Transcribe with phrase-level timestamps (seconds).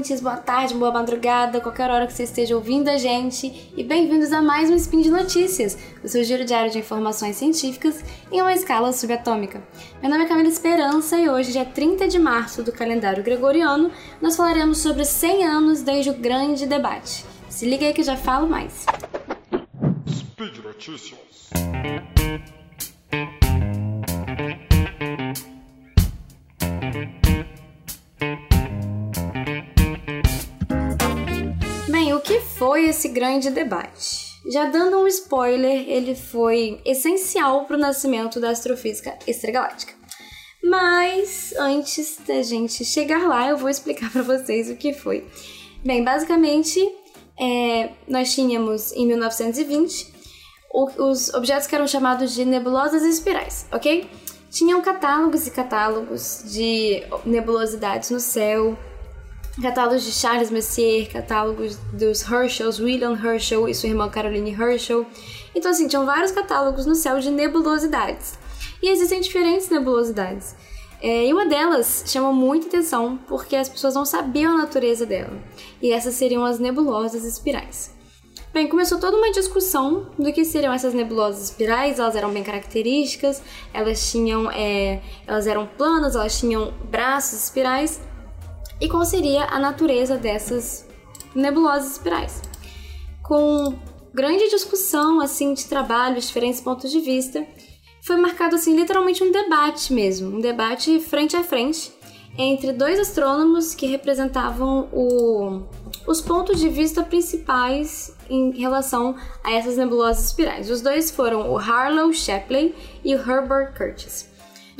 [0.00, 4.32] ouvintes, boa tarde, boa madrugada, qualquer hora que você esteja ouvindo a gente, e bem-vindos
[4.32, 8.02] a mais um Spin de Notícias, o seu giro diário de informações científicas
[8.32, 9.62] em uma escala subatômica.
[10.00, 13.90] Meu nome é Camila Esperança e hoje, dia 30 de março do calendário gregoriano,
[14.22, 17.26] nós falaremos sobre 100 anos desde o grande debate.
[17.50, 18.86] Se liga aí que já falo mais.
[20.08, 21.50] Speed Notícias.
[32.30, 34.38] Que foi esse grande debate?
[34.52, 39.92] Já dando um spoiler, ele foi essencial para o nascimento da astrofísica extragaláctica.
[40.62, 45.26] Mas antes da gente chegar lá, eu vou explicar para vocês o que foi.
[45.84, 46.80] Bem, basicamente,
[47.36, 50.20] é, nós tínhamos em 1920
[50.72, 54.08] os objetos que eram chamados de nebulosas espirais, ok?
[54.52, 58.78] Tinham catálogos e catálogos de nebulosidades no céu,
[59.60, 65.06] catálogos de Charles Messier, catálogos dos Herschels, William Herschel e sua irmã Caroline Herschel.
[65.54, 68.38] Então, assim, tinham vários catálogos no céu de nebulosidades.
[68.82, 70.54] E existem diferentes nebulosidades.
[71.02, 75.38] É, e uma delas chama muita atenção porque as pessoas não sabiam a natureza dela.
[75.80, 77.98] E essas seriam as nebulosas espirais.
[78.52, 81.98] Bem, começou toda uma discussão do que seriam essas nebulosas espirais.
[81.98, 83.40] Elas eram bem características,
[83.72, 88.00] elas tinham, é, elas eram planas, elas tinham braços espirais
[88.80, 90.88] e qual seria a natureza dessas
[91.34, 92.42] nebulosas espirais.
[93.22, 93.78] Com
[94.12, 97.46] grande discussão assim de trabalho, diferentes pontos de vista,
[98.02, 101.92] foi marcado assim literalmente um debate mesmo, um debate frente a frente
[102.38, 105.62] entre dois astrônomos que representavam o,
[106.06, 110.70] os pontos de vista principais em relação a essas nebulosas espirais.
[110.70, 114.29] Os dois foram o Harlow Shapley e o Herbert Curtis.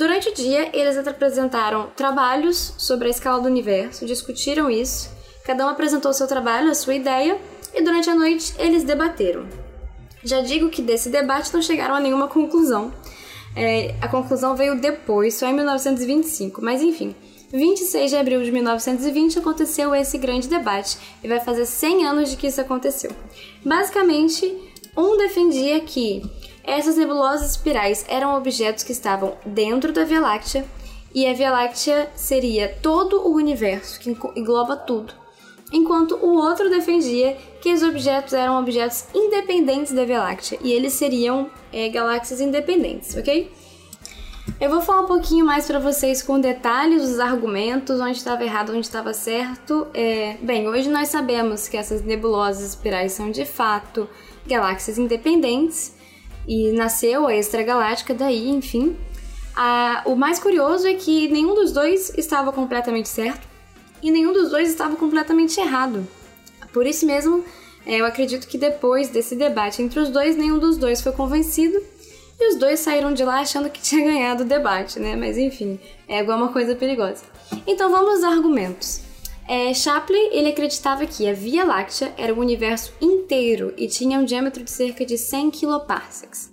[0.01, 5.11] Durante o dia, eles apresentaram trabalhos sobre a escala do universo, discutiram isso,
[5.45, 7.37] cada um apresentou seu trabalho, a sua ideia,
[7.71, 9.45] e durante a noite eles debateram.
[10.23, 12.91] Já digo que desse debate não chegaram a nenhuma conclusão.
[13.55, 17.15] É, a conclusão veio depois, só em 1925, mas enfim.
[17.53, 22.37] 26 de abril de 1920 aconteceu esse grande debate e vai fazer 100 anos de
[22.37, 23.11] que isso aconteceu.
[23.63, 24.51] Basicamente,
[24.97, 26.23] um defendia que
[26.63, 30.65] essas nebulosas espirais eram objetos que estavam dentro da Via Láctea
[31.13, 35.13] e a Via Láctea seria todo o universo que engloba tudo,
[35.71, 40.93] enquanto o outro defendia que os objetos eram objetos independentes da Via Láctea e eles
[40.93, 43.51] seriam é, galáxias independentes, ok?
[44.59, 48.69] Eu vou falar um pouquinho mais para vocês com detalhes os argumentos, onde estava errado,
[48.69, 49.87] onde estava certo.
[49.93, 54.07] É, bem, hoje nós sabemos que essas nebulosas espirais são de fato
[54.45, 55.95] galáxias independentes
[56.47, 58.95] e nasceu a extragaláctica daí, enfim.
[59.55, 63.47] Ah, o mais curioso é que nenhum dos dois estava completamente certo
[64.01, 66.07] e nenhum dos dois estava completamente errado.
[66.73, 67.43] Por isso mesmo,
[67.85, 71.81] é, eu acredito que depois desse debate entre os dois, nenhum dos dois foi convencido
[72.39, 75.15] e os dois saíram de lá achando que tinha ganhado o debate, né?
[75.15, 77.23] Mas enfim, é alguma coisa perigosa.
[77.67, 79.10] Então vamos aos argumentos.
[79.53, 84.23] É, Shapley ele acreditava que a Via Láctea era o universo inteiro e tinha um
[84.23, 86.49] diâmetro de cerca de 100 kiloparsecs.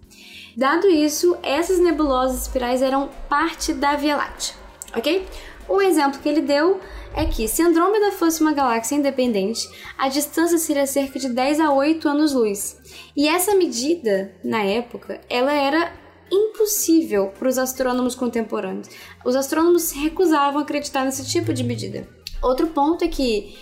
[0.56, 4.56] Dado isso, essas nebulosas espirais eram parte da Via Láctea,
[4.96, 5.24] ok?
[5.68, 6.80] O exemplo que ele deu
[7.14, 11.72] é que se Andrômeda fosse uma galáxia independente, a distância seria cerca de 10 a
[11.72, 12.80] 8 anos-luz.
[13.16, 15.92] E essa medida, na época, ela era
[16.32, 18.88] impossível para os astrônomos contemporâneos.
[19.24, 22.17] Os astrônomos se recusavam a acreditar nesse tipo de medida.
[22.42, 23.56] Outro ponto é que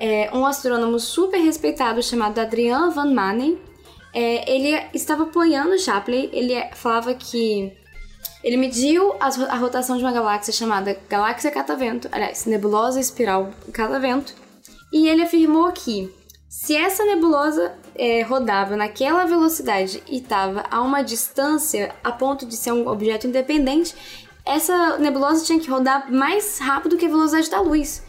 [0.00, 3.58] é, um astrônomo super respeitado chamado Adrian Van Manen,
[4.12, 7.72] é, ele estava apoiando Shapley, ele falava que
[8.42, 14.34] ele mediu a, rotação de uma galáxia chamada Galáxia Catavento, aliás, nebulosa espiral Catavento,
[14.92, 16.12] e ele afirmou que
[16.48, 22.56] se essa nebulosa é, rodava naquela velocidade e estava a uma distância a ponto de
[22.56, 23.94] ser um objeto independente,
[24.44, 28.02] essa nebulosa tinha que rodar mais rápido que a velocidade da luz.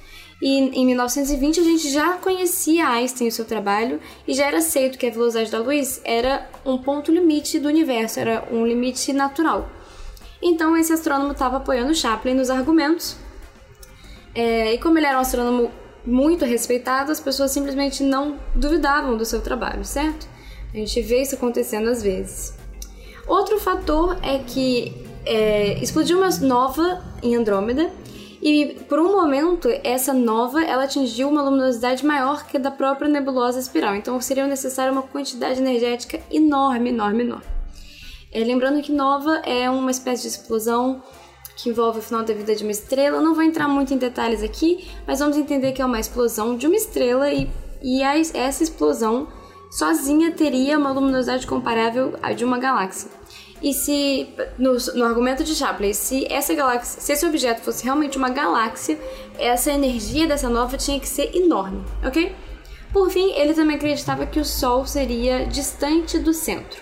[0.43, 4.57] E em 1920 a gente já conhecia Einstein e o seu trabalho e já era
[4.57, 9.13] aceito que a velocidade da luz era um ponto limite do universo, era um limite
[9.13, 9.69] natural.
[10.41, 13.15] Então esse astrônomo estava apoiando Chaplin nos argumentos.
[14.35, 15.71] É, e como ele era um astrônomo
[16.05, 20.27] muito respeitado, as pessoas simplesmente não duvidavam do seu trabalho, certo?
[20.73, 22.53] A gente vê isso acontecendo às vezes.
[23.25, 24.93] Outro fator é que
[25.25, 27.89] é, explodiu uma nova em Andrômeda
[28.45, 33.07] e por um momento essa nova ela atingiu uma luminosidade maior que a da própria
[33.07, 37.45] nebulosa espiral, então seria necessária uma quantidade energética enorme, enorme, enorme.
[38.33, 41.01] É, lembrando que nova é uma espécie de explosão
[41.55, 43.21] que envolve o final da vida de uma estrela.
[43.21, 46.67] Não vou entrar muito em detalhes aqui, mas vamos entender que é uma explosão de
[46.67, 47.49] uma estrela e,
[47.81, 49.27] e essa explosão
[49.73, 53.09] sozinha teria uma luminosidade comparável à de uma galáxia.
[53.61, 54.27] E se,
[54.57, 58.99] no, no, argumento de Shapley, se essa galáxia, se esse objeto fosse realmente uma galáxia,
[59.39, 62.35] essa energia dessa nova tinha que ser enorme, ok?
[62.91, 66.81] Por fim, ele também acreditava que o Sol seria distante do centro.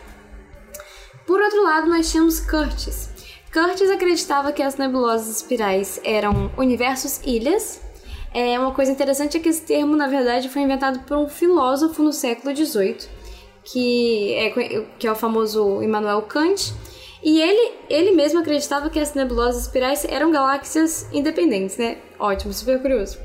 [1.26, 3.10] Por outro lado, nós tínhamos Curtis.
[3.54, 7.81] Curtis acreditava que as nebulosas espirais eram universos ilhas,
[8.34, 12.02] é uma coisa interessante é que esse termo, na verdade, foi inventado por um filósofo
[12.02, 12.98] no século XVIII,
[13.64, 16.74] que é, que é o famoso Immanuel Kant.
[17.24, 21.98] E ele, ele mesmo acreditava que as nebulosas espirais eram galáxias independentes, né?
[22.18, 23.20] Ótimo, super curioso.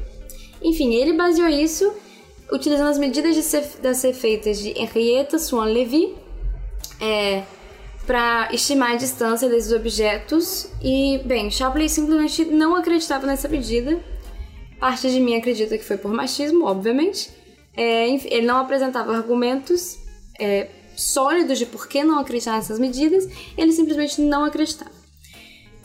[0.60, 1.94] Enfim, ele baseou isso
[2.52, 6.14] utilizando as medidas de ser, das feitas de Henrietta Swan-Levy
[7.00, 7.42] é,
[8.06, 10.68] para estimar a distância desses objetos.
[10.82, 13.98] E, bem, Shapley simplesmente não acreditava nessa medida
[14.78, 17.30] Parte de mim acredita que foi por machismo, obviamente.
[17.76, 19.98] É, ele não apresentava argumentos
[20.38, 24.96] é, sólidos de por que não acreditar nessas medidas, ele simplesmente não acreditava.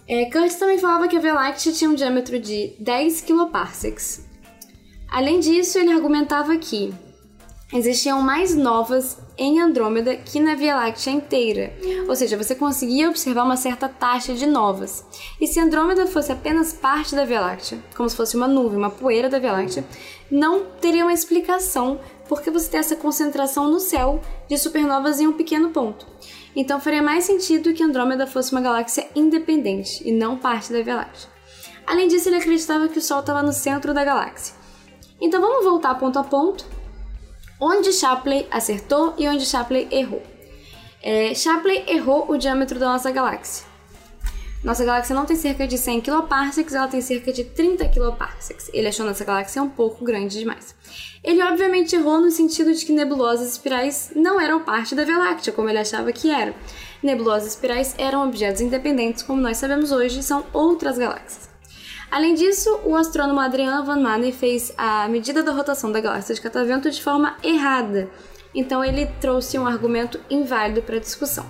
[0.08, 0.26] É,
[0.58, 4.26] também falava que a Via Láctea tinha um diâmetro de 10 kiloparsecs.
[5.10, 6.94] Além disso, ele argumentava que
[7.74, 11.74] existiam mais novas em Andrômeda que na Via Láctea inteira,
[12.08, 15.06] ou seja, você conseguia observar uma certa taxa de novas.
[15.40, 18.90] E se Andrômeda fosse apenas parte da Via Láctea, como se fosse uma nuvem, uma
[18.90, 19.86] poeira da Via Láctea,
[20.30, 25.34] não teria uma explicação porque você tem essa concentração no céu de supernovas em um
[25.34, 26.06] pequeno ponto.
[26.56, 30.96] Então faria mais sentido que Andrômeda fosse uma galáxia independente e não parte da Via
[30.96, 31.30] Láctea.
[31.86, 34.56] Além disso, ele acreditava que o Sol estava no centro da galáxia.
[35.20, 36.66] Então vamos voltar ponto a ponto
[37.62, 40.24] onde Shapley acertou e onde Shapley errou.
[41.04, 43.70] É, Shapley errou o diâmetro da nossa galáxia.
[44.64, 48.70] Nossa galáxia não tem cerca de 100 kiloparsecs, ela tem cerca de 30 kiloparsecs.
[48.74, 50.76] Ele achou nossa galáxia um pouco grande demais.
[51.24, 55.54] Ele obviamente errou no sentido de que nebulosas espirais não eram parte da Via Láctea,
[55.54, 56.54] como ele achava que eram.
[57.02, 61.51] Nebulosas espirais eram objetos independentes, como nós sabemos hoje, são outras galáxias.
[62.12, 66.42] Além disso, o astrônomo Adrian Van Manen fez a medida da rotação da galáxia de
[66.42, 68.10] Catavento de forma errada.
[68.54, 71.46] Então ele trouxe um argumento inválido para a discussão.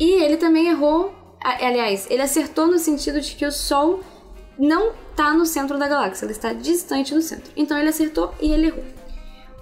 [0.00, 4.00] E ele também errou, aliás, ele acertou no sentido de que o Sol
[4.58, 7.52] não está no centro da galáxia, ele está distante do centro.
[7.54, 8.84] Então ele acertou e ele errou.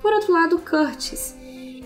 [0.00, 1.34] Por outro lado, Curtis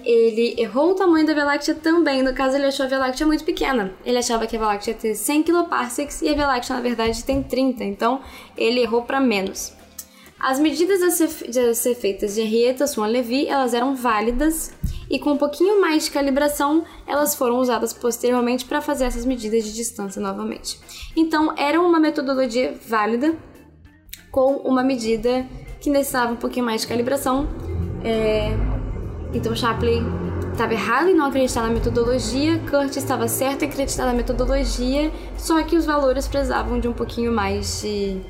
[0.05, 2.23] ele errou o tamanho da Via Láctea também.
[2.23, 3.93] No caso, ele achou a Via Láctea muito pequena.
[4.05, 7.25] Ele achava que a Via Láctea ter 100 kiloparsecs e a Via Láctea, na verdade,
[7.25, 7.85] tem 30.
[7.85, 8.20] Então,
[8.56, 9.73] ele errou para menos.
[10.38, 11.29] As medidas a ser,
[11.70, 14.73] a ser feitas de Henrietta Swan-Levy, elas eram válidas
[15.11, 19.64] e com um pouquinho mais de calibração, elas foram usadas posteriormente para fazer essas medidas
[19.64, 20.81] de distância novamente.
[21.14, 23.37] Então, era uma metodologia válida
[24.31, 25.46] com uma medida
[25.81, 27.49] que necessitava um pouquinho mais de calibração.
[28.03, 28.56] É,
[29.32, 30.05] então Chaplin
[30.53, 35.62] estava errado em não acreditar na metodologia, Curtis estava certo em acreditar na metodologia, só
[35.62, 38.21] que os valores precisavam de um pouquinho mais de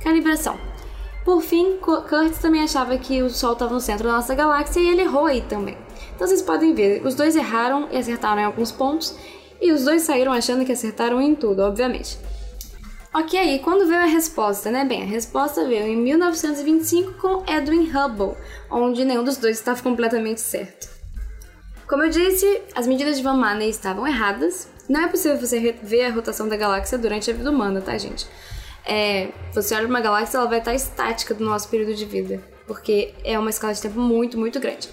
[0.00, 0.56] calibração.
[1.24, 4.88] Por fim, Curtis também achava que o Sol estava no centro da nossa galáxia e
[4.88, 5.76] ele errou aí também.
[6.14, 9.16] Então vocês podem ver, os dois erraram e acertaram em alguns pontos,
[9.60, 12.18] e os dois saíram achando que acertaram em tudo, obviamente.
[13.14, 14.86] Ok, e quando veio a resposta, né?
[14.86, 18.34] Bem, a resposta veio em 1925 com Edwin Hubble,
[18.70, 20.88] onde nenhum dos dois estava completamente certo.
[21.86, 24.66] Como eu disse, as medidas de Van Manen estavam erradas.
[24.88, 28.26] Não é possível você ver a rotação da galáxia durante a vida humana, tá, gente?
[28.86, 33.12] É, você olha uma galáxia, ela vai estar estática do nosso período de vida, porque
[33.22, 34.88] é uma escala de tempo muito, muito grande.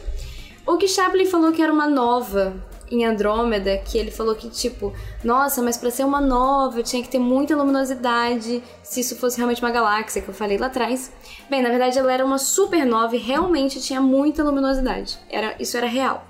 [0.68, 2.54] O que Shapley falou que era uma nova
[2.91, 4.93] em Andrômeda que ele falou que, tipo,
[5.24, 9.62] nossa, mas para ser uma nova tinha que ter muita luminosidade se isso fosse realmente
[9.62, 11.12] uma galáxia, que eu falei lá atrás.
[11.50, 15.17] Bem, na verdade ela era uma supernova e realmente tinha muita luminosidade.
[15.29, 16.27] Era, isso era real.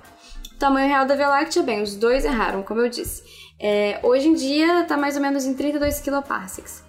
[0.54, 3.22] O tamanho real da Via Láctea, bem, os dois erraram, como eu disse.
[3.58, 6.82] É, hoje em dia está mais ou menos em 32 kiloparsecs.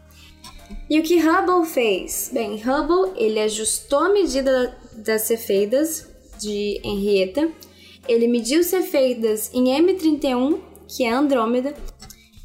[0.90, 2.30] E o que Hubble fez?
[2.34, 6.10] Bem, Hubble ele ajustou a medida das cefeidas
[6.40, 7.50] de Henrietta
[8.08, 11.74] ele mediu Cefeidas em M31, que é Andrômeda,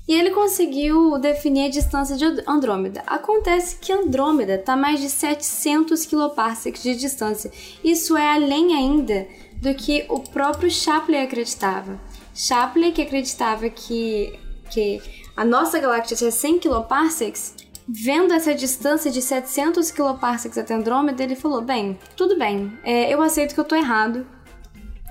[0.09, 3.03] e ele conseguiu definir a distância de Andrômeda.
[3.07, 7.51] Acontece que Andrômeda está mais de 700 kiloparsecs de distância.
[7.83, 9.27] Isso é além ainda
[9.61, 12.01] do que o próprio Shapley acreditava.
[12.35, 14.39] Shapley, que acreditava que,
[14.71, 15.03] que
[15.37, 17.55] a nossa galáxia tinha 100 kiloparsecs,
[17.89, 23.21] vendo essa distância de 700 kiloparsecs até Andrômeda, ele falou: Bem, tudo bem, é, eu
[23.23, 24.27] aceito que eu estou errado,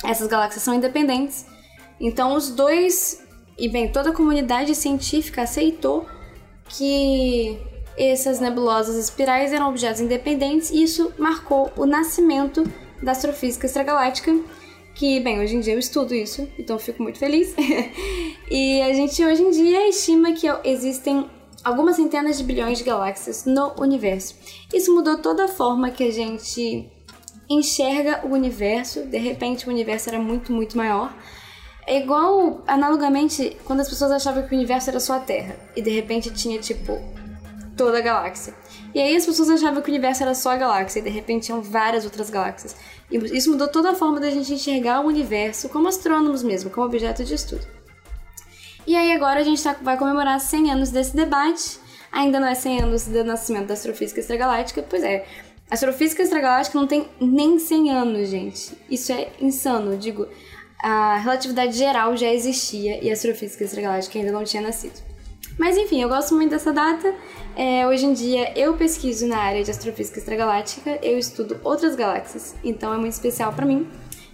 [0.10, 1.46] essas galáxias são independentes.
[2.00, 3.24] Então os dois,
[3.58, 6.06] e bem, toda a comunidade científica aceitou
[6.68, 7.58] que
[7.98, 12.64] essas nebulosas espirais eram objetos independentes e isso marcou o nascimento
[13.02, 14.38] da astrofísica extragaláctica,
[14.96, 17.54] que, bem, hoje em dia eu estudo isso, então fico muito feliz.
[18.50, 21.30] e a gente hoje em dia estima que existem
[21.64, 24.36] algumas centenas de bilhões de galáxias no universo.
[24.74, 26.90] Isso mudou toda a forma que a gente
[27.50, 29.02] enxerga o universo.
[29.06, 31.14] De repente, o universo era muito, muito maior.
[31.88, 35.82] É igual, analogamente, quando as pessoas achavam que o universo era só a Terra e
[35.82, 37.00] de repente tinha, tipo,
[37.78, 38.54] toda a galáxia.
[38.94, 41.46] E aí as pessoas achavam que o universo era só a galáxia e de repente
[41.46, 42.76] tinham várias outras galáxias.
[43.12, 46.88] E isso mudou toda a forma da gente enxergar o universo como astrônomos mesmo, como
[46.88, 47.68] objeto de estudo.
[48.88, 51.80] E aí agora a gente tá, vai comemorar 100 anos desse debate.
[52.12, 55.26] Ainda não é 100 anos do nascimento da astrofísica extragaláctica, pois é.
[55.70, 58.78] A astrofísica extragaláctica não tem nem 100 anos, gente.
[58.90, 60.28] Isso é insano, digo.
[60.82, 65.02] A relatividade geral já existia e a astrofísica extragaláctica ainda não tinha nascido.
[65.58, 67.16] Mas enfim, eu gosto muito dessa data.
[67.56, 72.56] É, hoje em dia eu pesquiso na área de astrofísica extragaláctica, eu estudo outras galáxias,
[72.64, 73.88] então é muito especial para mim.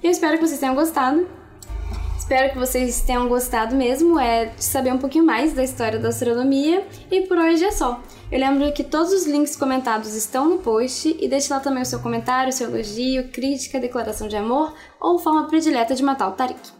[0.04, 1.28] Eu espero que vocês tenham gostado.
[2.32, 6.08] Espero que vocês tenham gostado mesmo, é de saber um pouquinho mais da história da
[6.08, 6.88] astronomia.
[7.12, 8.02] E por hoje é só.
[8.32, 11.86] Eu lembro que todos os links comentados estão no post e deixe lá também o
[11.86, 16.72] seu comentário, seu elogio, crítica, declaração de amor ou forma predileta de matar o Tarik.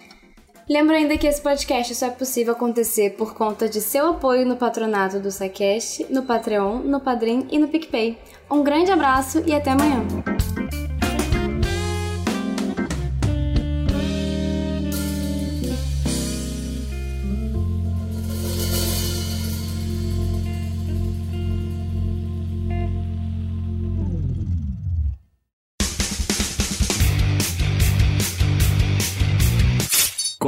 [0.70, 4.56] Lembro ainda que esse podcast só é possível acontecer por conta de seu apoio no
[4.56, 8.18] patronato do SciCast, no Patreon, no Padrim e no PicPay.
[8.50, 10.08] Um grande abraço e até amanhã!